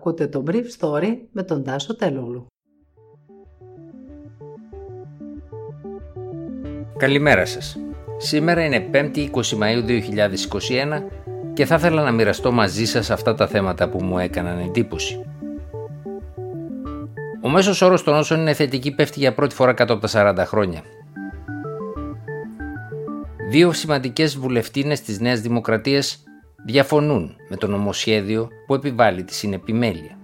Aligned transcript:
Ακούτε 0.00 0.26
το 0.26 0.44
Brief 0.46 0.64
Story 0.78 1.16
με 1.32 1.42
τον 1.42 1.64
Τάσο 1.64 1.96
Τελούλου. 1.96 2.46
Καλημέρα 6.96 7.46
σας. 7.46 7.78
Σήμερα 8.16 8.64
είναι 8.64 8.90
5η 8.92 9.16
20 9.16 9.28
Μαΐου 9.40 9.84
2021 9.86 11.02
και 11.52 11.64
θα 11.64 11.74
ήθελα 11.74 12.02
να 12.02 12.12
μοιραστώ 12.12 12.52
μαζί 12.52 12.84
σας 12.84 13.10
αυτά 13.10 13.34
τα 13.34 13.46
θέματα 13.46 13.88
που 13.88 14.02
μου 14.04 14.18
έκαναν 14.18 14.58
εντύπωση. 14.58 15.24
Ο 17.42 17.48
μέσος 17.48 17.82
όρος 17.82 18.02
των 18.02 18.14
όσων 18.14 18.40
είναι 18.40 18.54
θετική 18.54 18.94
πέφτει 18.94 19.18
για 19.18 19.34
πρώτη 19.34 19.54
φορά 19.54 19.72
κάτω 19.72 19.92
από 19.92 20.08
τα 20.08 20.34
40 20.42 20.44
χρόνια. 20.46 20.82
Δύο 23.50 23.72
σημαντικές 23.72 24.38
βουλευτίνες 24.38 25.00
της 25.00 25.20
Νέας 25.20 25.40
Δημοκρατίας 25.40 26.24
διαφωνούν 26.64 27.36
με 27.48 27.56
το 27.56 27.66
νομοσχέδιο 27.66 28.48
που 28.66 28.74
επιβάλλει 28.74 29.24
τη 29.24 29.34
συνεπιμέλεια. 29.34 30.18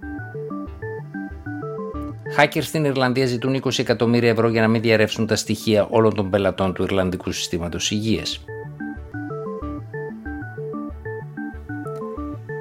Hackers 2.38 2.62
στην 2.62 2.84
Ιρλανδία 2.84 3.26
ζητούν 3.26 3.62
20 3.62 3.78
εκατομμύρια 3.78 4.30
ευρώ 4.30 4.48
για 4.48 4.60
να 4.60 4.68
μην 4.68 4.80
διαρρεύσουν 4.80 5.26
τα 5.26 5.36
στοιχεία 5.36 5.86
όλων 5.90 6.14
των 6.14 6.30
πελατών 6.30 6.74
του 6.74 6.82
Ιρλανδικού 6.82 7.32
Συστήματος 7.32 7.90
Υγείας. 7.90 8.44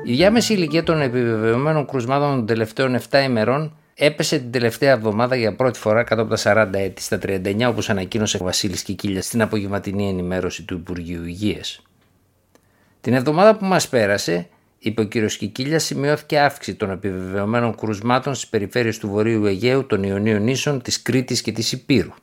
Η 0.06 0.14
διάμεση 0.14 0.54
ηλικία 0.54 0.84
των 0.84 1.02
επιβεβαιωμένων 1.02 1.86
κρουσμάτων 1.86 2.36
των 2.36 2.46
τελευταίων 2.46 3.00
7 3.10 3.24
ημερών 3.26 3.78
έπεσε 3.96 4.38
την 4.38 4.52
τελευταία 4.52 4.92
εβδομάδα 4.92 5.36
για 5.36 5.56
πρώτη 5.56 5.80
φορά 5.80 6.04
κάτω 6.04 6.22
από 6.22 6.36
τα 6.36 6.68
40 6.72 6.74
έτη 6.74 7.02
στα 7.02 7.20
39 7.26 7.68
όπως 7.70 7.90
ανακοίνωσε 7.90 8.38
ο 8.42 8.44
Βασίλης 8.44 8.84
Κικίλιας 8.84 9.26
στην 9.26 9.42
απογευματινή 9.42 10.10
ενημέρωση 10.10 10.64
του 10.64 10.74
Υπουργείου 10.74 11.24
Υγείας. 11.24 11.82
Την 13.06 13.14
εβδομάδα 13.14 13.58
που 13.58 13.66
μας 13.66 13.90
πέρασε, 13.90 14.50
είπε 14.80 15.02
ο 15.02 15.08
κ. 15.08 15.12
Κικίλιας, 15.12 15.84
σημειώθηκε 15.84 16.40
αύξηση 16.40 16.78
των 16.78 16.92
επιβεβαιωμένων 16.92 17.76
κρουσμάτων 17.76 18.36
στις 18.36 18.50
περιφέρειες 18.50 18.98
του 18.98 19.10
Βορείου 19.10 19.46
Αιγαίου, 19.46 19.86
των 19.86 20.04
Ιωνίων 20.04 20.44
νήσων, 20.44 20.82
της 20.82 21.02
Κρήτης 21.02 21.42
και 21.42 21.52
της 21.52 21.72
Υπήρου. 21.72 22.14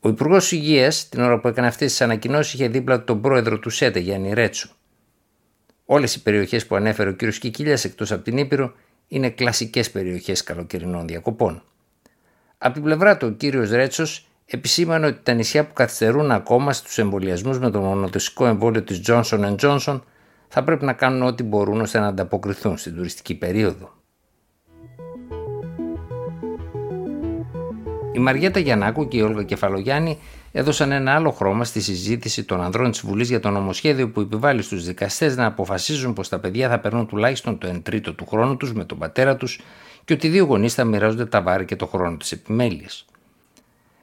Ο 0.00 0.08
Υπουργός 0.08 0.52
Υγείας, 0.52 1.08
την 1.08 1.20
ώρα 1.20 1.40
που 1.40 1.48
έκανε 1.48 1.66
αυτές 1.66 1.90
τις 1.90 2.00
ανακοινώσεις, 2.00 2.54
είχε 2.54 2.68
δίπλα 2.68 3.04
τον 3.04 3.20
πρόεδρο 3.20 3.58
του 3.58 3.70
ΣΕΤΕ, 3.70 3.98
Γιάννη 3.98 4.32
Ρέτσο. 4.32 4.68
Όλες 5.84 6.14
οι 6.14 6.22
περιοχές 6.22 6.66
που 6.66 6.74
ανέφερε 6.74 7.10
ο 7.10 7.14
κ. 7.14 7.28
Κικίλιας, 7.28 7.84
εκτός 7.84 8.12
από 8.12 8.22
την 8.22 8.36
Ήπειρο, 8.36 8.74
είναι 9.08 9.30
κλασικές 9.30 9.90
περιοχές 9.90 10.42
καλοκαιρινών 10.42 11.06
διακοπών. 11.06 11.62
Από 12.58 12.74
την 12.74 12.82
πλευρά 12.82 13.16
του, 13.16 13.26
ο 13.26 13.36
κ. 13.38 13.54
Ρέτσος 13.70 14.28
επισήμανε 14.46 15.06
ότι 15.06 15.20
τα 15.22 15.32
νησιά 15.32 15.66
που 15.66 15.72
καθυστερούν 15.72 16.30
ακόμα 16.30 16.72
στους 16.72 16.98
εμβολιασμούς 16.98 17.58
με 17.58 17.70
το 17.70 17.80
μονοδοσικό 17.80 18.46
εμβόλιο 18.46 18.82
της 18.82 19.00
Johnson 19.06 19.56
Johnson 19.56 20.00
θα 20.48 20.64
πρέπει 20.64 20.84
να 20.84 20.92
κάνουν 20.92 21.22
ό,τι 21.22 21.42
μπορούν 21.42 21.80
ώστε 21.80 21.98
να 21.98 22.06
ανταποκριθούν 22.06 22.76
στην 22.76 22.94
τουριστική 22.94 23.34
περίοδο. 23.34 23.92
Η 28.12 28.18
Μαριέτα 28.18 28.58
Γιαννάκου 28.58 29.08
και 29.08 29.16
η 29.16 29.20
Όλγα 29.20 29.42
Κεφαλογιάννη 29.42 30.18
έδωσαν 30.52 30.92
ένα 30.92 31.14
άλλο 31.14 31.30
χρώμα 31.30 31.64
στη 31.64 31.80
συζήτηση 31.80 32.44
των 32.44 32.62
ανδρών 32.62 32.90
της 32.90 33.00
Βουλής 33.00 33.28
για 33.28 33.40
το 33.40 33.50
νομοσχέδιο 33.50 34.08
που 34.08 34.20
επιβάλλει 34.20 34.62
στους 34.62 34.84
δικαστές 34.84 35.36
να 35.36 35.46
αποφασίζουν 35.46 36.12
πως 36.12 36.28
τα 36.28 36.38
παιδιά 36.38 36.68
θα 36.68 36.78
περνούν 36.78 37.06
τουλάχιστον 37.06 37.58
το 37.58 37.70
1 37.74 37.82
τρίτο 37.82 38.14
του 38.14 38.26
χρόνου 38.26 38.56
τους 38.56 38.72
με 38.72 38.84
τον 38.84 38.98
πατέρα 38.98 39.36
τους 39.36 39.60
και 40.04 40.12
ότι 40.12 40.26
οι 40.26 40.30
δύο 40.30 40.44
γονείς 40.44 40.74
θα 40.74 40.84
μοιράζονται 40.84 41.26
τα 41.26 41.42
βάρη 41.42 41.64
και 41.64 41.76
το 41.76 41.86
χρόνο 41.86 42.16
της 42.16 42.32
επιμέλειας. 42.32 43.04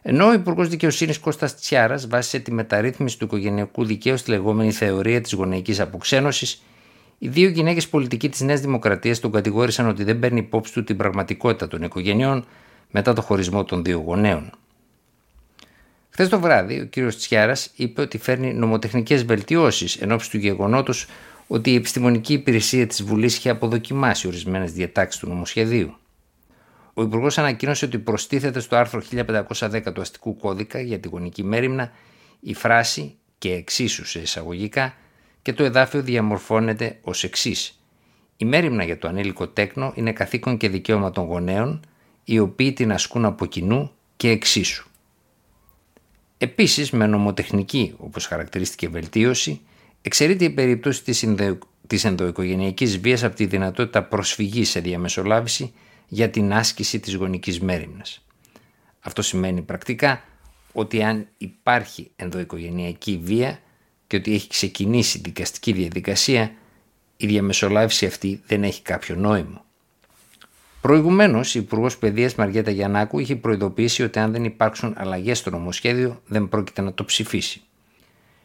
Ενώ 0.01 0.27
ο 0.27 0.33
Υπουργός 0.33 0.67
Δικαιοσύνης 0.67 1.19
Κώστας 1.19 1.55
Τσιάρας 1.55 2.07
βάσισε 2.07 2.39
τη 2.39 2.51
μεταρρύθμιση 2.51 3.19
του 3.19 3.25
οικογενειακού 3.25 3.85
δικαίου 3.85 4.17
στη 4.17 4.29
λεγόμενη 4.29 4.71
θεωρία 4.71 5.21
της 5.21 5.33
γονεϊκής 5.33 5.79
αποξένωσης, 5.79 6.61
οι 7.17 7.27
δύο 7.27 7.49
γυναίκες 7.49 7.87
πολιτικοί 7.87 8.29
της 8.29 8.41
Νέας 8.41 8.59
Δημοκρατίας 8.61 9.19
τον 9.19 9.31
κατηγόρησαν 9.31 9.87
ότι 9.87 10.03
δεν 10.03 10.19
παίρνει 10.19 10.39
υπόψη 10.39 10.73
του 10.73 10.83
την 10.83 10.97
πραγματικότητα 10.97 11.67
των 11.67 11.83
οικογενειών 11.83 12.45
μετά 12.91 13.13
το 13.13 13.21
χωρισμό 13.21 13.63
των 13.63 13.83
δύο 13.83 13.97
γονέων. 14.05 14.51
Χθες 16.09 16.29
το 16.29 16.39
βράδυ, 16.39 16.79
ο 16.79 16.87
κ. 16.89 17.13
Τσιάρας 17.15 17.71
είπε 17.75 18.01
ότι 18.01 18.17
φέρνει 18.17 18.53
νομοτεχνικές 18.53 19.25
βελτιώσεις 19.25 19.95
εν 19.95 20.11
ώψη 20.11 20.29
του 20.29 20.37
γεγονότος 20.37 21.07
ότι 21.47 21.71
η 21.71 21.75
επιστημονική 21.75 22.33
υπηρεσία 22.33 22.87
της 22.87 23.03
Βουλής 23.03 23.37
είχε 23.37 23.49
αποδοκιμάσει 23.49 24.27
ορισμένες 24.27 24.71
διατάξεις 24.71 25.21
του 25.21 25.27
νομοσχεδίου. 25.27 25.95
Ο 26.93 27.01
Υπουργός 27.01 27.37
ανακοίνωσε 27.37 27.85
ότι 27.85 27.99
προστίθεται 27.99 28.59
στο 28.59 28.75
άρθρο 28.75 29.01
1510 29.59 29.93
του 29.93 30.01
αστικού 30.01 30.37
κώδικα 30.37 30.81
για 30.81 30.99
τη 30.99 31.07
γονική 31.07 31.43
μέρημνα 31.43 31.91
η 32.39 32.53
φράση 32.53 33.15
και 33.37 33.53
εξίσου 33.53 34.05
σε 34.05 34.19
εισαγωγικά 34.19 34.93
και 35.41 35.53
το 35.53 35.63
εδάφιο 35.63 36.01
διαμορφώνεται 36.01 36.97
ως 37.01 37.23
εξής. 37.23 37.81
Η 38.37 38.45
μέρημνα 38.45 38.83
για 38.83 38.97
το 38.97 39.07
ανήλικο 39.07 39.47
τέκνο 39.47 39.93
είναι 39.95 40.11
καθήκον 40.13 40.57
και 40.57 40.69
δικαίωμα 40.69 41.11
των 41.11 41.25
γονέων, 41.25 41.85
οι 42.23 42.39
οποίοι 42.39 42.73
την 42.73 42.91
ασκούν 42.91 43.25
από 43.25 43.45
κοινού 43.45 43.91
και 44.17 44.29
εξίσου. 44.29 44.89
Επίσης, 46.37 46.91
με 46.91 47.07
νομοτεχνική, 47.07 47.93
όπως 47.97 48.25
χαρακτηρίστηκε 48.25 48.89
βελτίωση, 48.89 49.61
εξαιρείται 50.01 50.45
η 50.45 50.49
περίπτωση 50.49 51.03
της 51.87 52.03
ενδοοικογενειακής 52.03 52.99
βίας 52.99 53.23
από 53.23 53.35
τη 53.35 53.45
δυνατότητα 53.45 54.03
προσφυγής 54.03 54.69
σε 54.69 54.79
διαμεσολάβηση 54.79 55.73
για 56.13 56.29
την 56.29 56.53
άσκηση 56.53 56.99
της 56.99 57.15
γονικής 57.15 57.59
μέρημνας. 57.59 58.25
Αυτό 58.99 59.21
σημαίνει 59.21 59.61
πρακτικά 59.61 60.23
ότι 60.73 61.03
αν 61.03 61.27
υπάρχει 61.37 62.11
ενδοοικογενειακή 62.15 63.19
βία 63.23 63.59
και 64.07 64.15
ότι 64.15 64.33
έχει 64.33 64.47
ξεκινήσει 64.47 65.19
δικαστική 65.23 65.71
διαδικασία, 65.71 66.51
η 67.17 67.27
διαμεσολάβηση 67.27 68.05
αυτή 68.05 68.41
δεν 68.47 68.63
έχει 68.63 68.81
κάποιο 68.81 69.15
νόημα. 69.15 69.65
Προηγουμένως, 70.81 71.55
η 71.55 71.59
Υπουργός 71.59 71.97
Παιδείας 71.97 72.35
Μαριέτα 72.35 72.71
Γιαννάκου 72.71 73.19
είχε 73.19 73.35
προειδοποιήσει 73.35 74.03
ότι 74.03 74.19
αν 74.19 74.31
δεν 74.31 74.43
υπάρξουν 74.43 74.93
αλλαγές 74.97 75.37
στο 75.37 75.49
νομοσχέδιο, 75.49 76.21
δεν 76.27 76.49
πρόκειται 76.49 76.81
να 76.81 76.93
το 76.93 77.05
ψηφίσει. 77.05 77.61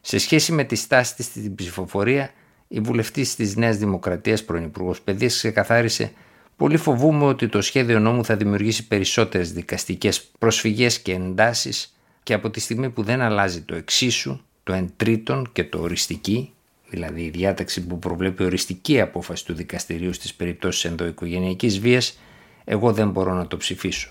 Σε 0.01 0.19
σχέση 0.19 0.53
με 0.53 0.65
τη 0.65 0.75
στάση 0.75 1.15
της 1.17 1.25
στην 1.25 1.55
ψηφοφορία, 1.55 2.31
η 2.69 2.81
βουλευτής 2.81 3.35
της 3.35 3.57
Νέας 3.57 3.77
Δημοκρατίας, 3.77 4.45
πρώην 4.45 4.65
Υπουργός 4.65 5.01
Παιδείας, 5.01 5.37
ξεκαθάρισε 5.37 6.13
Πολύ 6.57 6.77
φοβούμαι 6.77 7.25
ότι 7.25 7.49
το 7.49 7.63
σχέδιο 7.63 7.99
νόμου 7.99 8.25
θα 8.25 8.37
δημιουργήσει 8.37 8.87
περισσότερες 8.87 9.53
δικαστικές 9.53 10.25
προσφυγές 10.39 11.01
και 11.01 11.13
εντάσεις 11.13 11.97
και 12.23 12.35
από 12.35 12.51
τη 12.51 12.61
στιγμή 12.61 12.91
που 12.91 13.03
δεν 13.03 13.21
αλλάζει 13.21 13.63
το 13.63 13.75
εξίσου, 13.75 14.41
το 14.65 14.73
εν 14.73 14.93
τρίτον 14.97 15.49
και 15.53 15.65
το 15.65 15.81
οριστική, 15.81 16.53
δηλαδή 16.89 17.23
η 17.23 17.31
διάταξη 17.31 17.87
που 17.87 17.99
προβλέπει 17.99 18.45
οριστική 18.45 19.01
απόφαση 19.01 19.45
του 19.45 19.55
δικαστηρίου 19.55 20.13
στις 20.13 20.35
περιπτώσεις 20.35 20.85
ενδοοικογενειακής 20.85 21.81
βίας, 21.81 22.19
εγώ 22.65 22.93
δεν 22.93 23.11
μπορώ 23.11 23.35
να 23.35 23.47
το 23.47 23.57
ψηφίσω. 23.57 24.09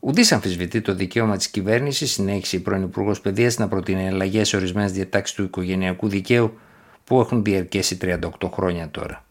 Ουδής 0.00 0.32
αμφισβητεί 0.32 0.80
το 0.80 0.94
δικαίωμα 0.94 1.36
της 1.36 1.48
κυβέρνησης, 1.48 2.12
συνέχισε 2.12 2.56
η 2.56 2.60
πρώην 2.60 2.82
Υπουργός 2.82 3.20
Παιδείας, 3.20 3.58
να 3.58 3.68
προτείνει 3.68 4.08
αλλαγές 4.08 4.48
σε 4.48 4.56
ορισμένες 4.56 4.92
διατάξεις 4.92 5.36
του 5.36 5.42
οικογενειακού 5.42 6.08
δικαίου 6.08 6.58
που 7.04 7.20
έχουν 7.20 7.44
διαρκέσει 7.44 7.98
38 8.00 8.18
χρόνια 8.52 8.88
τώρα. 8.90 9.24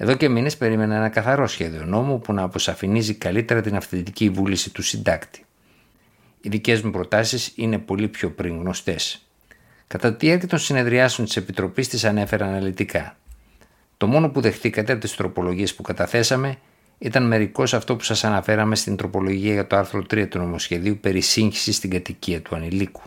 Εδώ 0.00 0.14
και 0.14 0.28
μήνες 0.28 0.56
περίμενα 0.56 0.96
ένα 0.96 1.08
καθαρό 1.08 1.46
σχέδιο 1.46 1.84
νόμου 1.84 2.20
που 2.20 2.32
να 2.32 2.42
αποσαφηνίζει 2.42 3.14
καλύτερα 3.14 3.60
την 3.60 3.76
αυθεντική 3.76 4.30
βούληση 4.30 4.70
του 4.70 4.82
συντάκτη. 4.82 5.44
Οι 6.40 6.48
δικές 6.48 6.82
μου 6.82 6.90
προτάσεις 6.90 7.52
είναι 7.54 7.78
πολύ 7.78 8.08
πιο 8.08 8.30
πριν 8.30 8.58
γνωστές. 8.58 9.26
Κατά 9.86 10.14
τη 10.14 10.26
διάρκεια 10.26 10.48
των 10.48 10.58
συνεδριάσεων 10.58 11.26
της 11.26 11.36
Επιτροπής 11.36 11.88
τις 11.88 12.04
ανέφερα 12.04 12.46
αναλυτικά. 12.46 13.16
Το 13.96 14.06
μόνο 14.06 14.28
που 14.28 14.40
δεχτήκατε 14.40 14.92
από 14.92 15.00
τις 15.00 15.16
τροπολογίες 15.16 15.74
που 15.74 15.82
καταθέσαμε 15.82 16.58
ήταν 16.98 17.26
μερικό 17.26 17.62
αυτό 17.62 17.96
που 17.96 18.04
σας 18.04 18.24
αναφέραμε 18.24 18.76
στην 18.76 18.96
τροπολογία 18.96 19.52
για 19.52 19.66
το 19.66 19.76
άρθρο 19.76 20.00
3 20.00 20.28
του 20.28 20.38
νομοσχεδίου 20.38 20.98
περί 20.98 21.20
σύγχυσης 21.20 21.76
στην 21.76 21.90
κατοικία 21.90 22.42
του 22.42 22.56
ανηλίκου. 22.56 23.02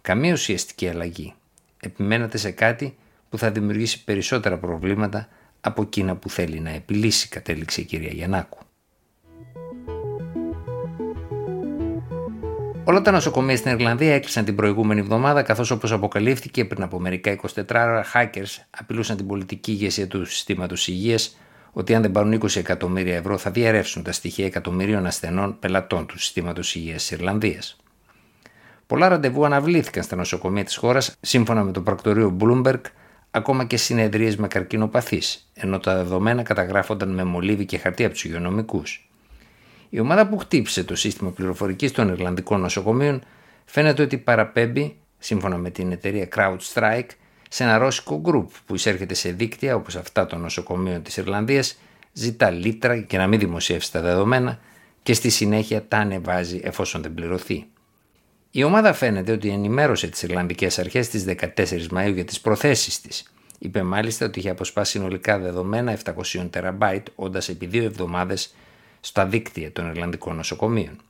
Καμία 0.00 0.32
ουσιαστική 0.32 0.88
αλλαγή. 0.88 1.34
Επιμένατε 1.80 2.38
σε 2.38 2.50
κάτι 2.50 2.96
που 3.30 3.38
θα 3.38 3.50
δημιουργήσει 3.50 4.04
περισσότερα 4.04 4.58
προβλήματα 4.58 5.28
από 5.60 5.82
εκείνα 5.82 6.16
που 6.16 6.30
θέλει 6.30 6.60
να 6.60 6.70
επιλύσει, 6.70 7.28
κατέληξε 7.28 7.80
η 7.80 7.84
κυρία 7.84 8.12
Γιαννάκου. 8.12 8.58
Όλα 12.84 13.02
τα 13.02 13.10
νοσοκομεία 13.10 13.56
στην 13.56 13.72
Ιρλανδία 13.72 14.14
έκλεισαν 14.14 14.44
την 14.44 14.54
προηγούμενη 14.54 15.00
εβδομάδα, 15.00 15.42
καθώς 15.42 15.70
όπως 15.70 15.92
αποκαλύφθηκε 15.92 16.64
πριν 16.64 16.82
από 16.82 17.00
μερικά 17.00 17.36
24 17.54 17.64
ώρα, 17.70 18.04
hackers 18.14 18.64
απειλούσαν 18.70 19.16
την 19.16 19.26
πολιτική 19.26 19.70
ηγεσία 19.70 20.06
του 20.06 20.24
συστήματος 20.24 20.88
υγείας 20.88 21.36
ότι 21.72 21.94
αν 21.94 22.02
δεν 22.02 22.10
πάρουν 22.10 22.40
20 22.42 22.56
εκατομμύρια 22.56 23.16
ευρώ 23.16 23.38
θα 23.38 23.50
διαρρεύσουν 23.50 24.02
τα 24.02 24.12
στοιχεία 24.12 24.46
εκατομμυρίων 24.46 25.06
ασθενών 25.06 25.58
πελατών 25.58 26.06
του 26.06 26.18
συστήματος 26.18 26.74
υγείας 26.74 26.96
της 26.96 27.10
Ιρλανδίας. 27.10 27.76
Πολλά 28.86 29.08
ραντεβού 29.08 29.44
αναβλήθηκαν 29.44 30.02
στα 30.02 30.16
νοσοκομεία 30.16 30.64
της 30.64 30.76
χώρας, 30.76 31.16
σύμφωνα 31.20 31.64
με 31.64 31.72
το 31.72 31.80
πρακτορείο 31.80 32.36
Bloomberg, 32.40 32.80
ακόμα 33.30 33.64
και 33.64 33.76
συνεδρίες 33.76 34.36
με 34.36 34.48
καρκινοπαθείς, 34.48 35.50
ενώ 35.54 35.78
τα 35.78 35.94
δεδομένα 35.94 36.42
καταγράφονταν 36.42 37.08
με 37.14 37.24
μολύβι 37.24 37.64
και 37.64 37.78
χαρτί 37.78 38.04
από 38.04 38.12
τους 38.12 38.24
υγειονομικούς. 38.24 39.10
Η 39.88 40.00
ομάδα 40.00 40.28
που 40.28 40.38
χτύπησε 40.38 40.84
το 40.84 40.96
σύστημα 40.96 41.30
πληροφορικής 41.30 41.92
των 41.92 42.08
Ιρλανδικών 42.08 42.60
νοσοκομείων 42.60 43.22
φαίνεται 43.64 44.02
ότι 44.02 44.18
παραπέμπει, 44.18 44.96
σύμφωνα 45.18 45.56
με 45.56 45.70
την 45.70 45.92
εταιρεία 45.92 46.28
CrowdStrike, 46.36 47.08
σε 47.48 47.64
ένα 47.64 47.78
ρώσικο 47.78 48.20
γκρουπ 48.20 48.50
που 48.66 48.74
εισέρχεται 48.74 49.14
σε 49.14 49.32
δίκτυα 49.32 49.74
όπως 49.74 49.96
αυτά 49.96 50.26
των 50.26 50.40
νοσοκομείων 50.40 51.02
της 51.02 51.16
Ιρλανδίας, 51.16 51.78
ζητά 52.12 52.50
λίτρα 52.50 53.00
και 53.00 53.16
να 53.16 53.26
μην 53.26 53.38
δημοσιεύσει 53.38 53.92
τα 53.92 54.00
δεδομένα 54.00 54.58
και 55.02 55.14
στη 55.14 55.28
συνέχεια 55.28 55.88
τα 55.88 55.96
ανεβάζει 55.96 56.60
εφόσον 56.64 57.02
δεν 57.02 57.14
πληρωθεί. 57.14 57.66
Η 58.58 58.62
ομάδα 58.62 58.92
φαίνεται 58.92 59.32
ότι 59.32 59.48
ενημέρωσε 59.48 60.06
τις 60.08 60.22
Ιρλανδικές 60.22 60.78
αρχές 60.78 61.06
στις 61.06 61.24
14 61.24 61.88
Μαΐου 61.90 62.12
για 62.14 62.24
τις 62.24 62.40
προθέσεις 62.40 63.00
της. 63.00 63.32
Είπε 63.58 63.82
μάλιστα 63.82 64.26
ότι 64.26 64.38
είχε 64.38 64.50
αποσπάσει 64.50 64.90
συνολικά 64.90 65.38
δεδομένα 65.38 65.98
700 66.04 66.48
τεραμπάιτ 66.50 67.06
όντας 67.14 67.48
επί 67.48 67.66
δύο 67.66 67.84
εβδομάδες 67.84 68.54
στα 69.00 69.26
δίκτυα 69.26 69.72
των 69.72 69.88
Ιρλανδικών 69.88 70.36
νοσοκομείων. 70.36 71.00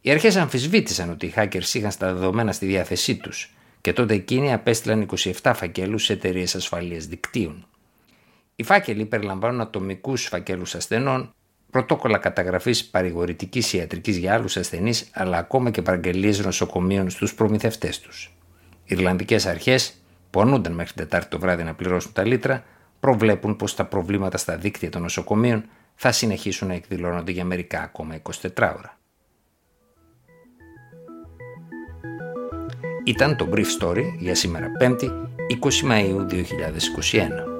Οι 0.00 0.10
αρχές 0.10 0.36
αμφισβήτησαν 0.36 1.10
ότι 1.10 1.26
οι 1.26 1.32
hackers 1.36 1.74
είχαν 1.74 1.90
στα 1.90 2.12
δεδομένα 2.12 2.52
στη 2.52 2.66
διάθεσή 2.66 3.16
τους 3.16 3.54
και 3.80 3.92
τότε 3.92 4.14
εκείνοι 4.14 4.52
απέστειλαν 4.52 5.08
27 5.42 5.52
φακέλους 5.54 6.04
σε 6.04 6.12
εταιρείες 6.12 6.54
ασφαλείας 6.54 7.06
δικτύων. 7.06 7.66
Οι 8.56 8.62
φάκελοι 8.62 9.04
περιλαμβάνουν 9.04 9.60
ατομικούς 9.60 10.26
φακέλους 10.26 10.74
ασθενών, 10.74 11.34
πρωτόκολλα 11.70 12.18
καταγραφής 12.18 12.84
παρηγορητικής 12.84 13.72
ιατρικής 13.72 14.16
για 14.16 14.34
άλλους 14.34 14.56
ασθενείς, 14.56 15.10
αλλά 15.12 15.38
ακόμα 15.38 15.70
και 15.70 15.82
παραγγελίες 15.82 16.44
νοσοκομείων 16.44 17.10
στους 17.10 17.34
προμηθευτές 17.34 18.00
τους. 18.00 18.34
Οι 18.84 18.94
Ιρλανδικές 18.94 19.46
αρχές, 19.46 19.94
που 20.30 20.40
αρνούνταν 20.40 20.72
μέχρι 20.72 20.92
Τετάρτη 20.94 21.28
το 21.28 21.38
βράδυ 21.38 21.62
να 21.62 21.74
πληρώσουν 21.74 22.12
τα 22.12 22.24
λίτρα, 22.24 22.64
προβλέπουν 23.00 23.56
πως 23.56 23.74
τα 23.74 23.84
προβλήματα 23.84 24.38
στα 24.38 24.56
δίκτυα 24.56 24.90
των 24.90 25.02
νοσοκομείων 25.02 25.64
θα 25.94 26.12
συνεχίσουν 26.12 26.68
να 26.68 26.74
εκδηλώνονται 26.74 27.32
για 27.32 27.44
μερικά 27.44 27.80
ακόμα 27.80 28.20
24 28.22 28.48
ώρα. 28.56 28.98
Ήταν 33.04 33.36
το 33.36 33.48
Brief 33.52 33.66
Story 33.80 34.04
για 34.18 34.34
σήμερα 34.34 34.70
5η 34.80 35.10
20 35.60 35.90
Μαΐου 35.90 36.26
2021. 36.30 37.55